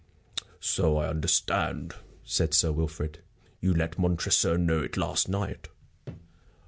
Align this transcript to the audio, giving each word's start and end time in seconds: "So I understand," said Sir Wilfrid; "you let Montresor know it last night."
"So 0.59 0.97
I 0.97 1.07
understand," 1.09 1.93
said 2.23 2.55
Sir 2.55 2.71
Wilfrid; 2.71 3.19
"you 3.59 3.71
let 3.75 3.99
Montresor 3.99 4.57
know 4.57 4.81
it 4.81 4.97
last 4.97 5.29
night." 5.29 5.67